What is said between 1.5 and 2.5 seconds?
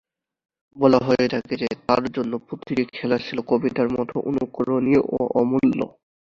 যে, "তার জন্য